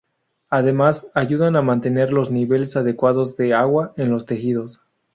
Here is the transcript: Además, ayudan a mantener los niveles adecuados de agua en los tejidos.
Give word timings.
Además, 0.49 1.05
ayudan 1.13 1.55
a 1.55 1.61
mantener 1.61 2.11
los 2.11 2.31
niveles 2.31 2.75
adecuados 2.75 3.37
de 3.37 3.53
agua 3.53 3.93
en 3.97 4.09
los 4.09 4.25
tejidos. 4.25 4.81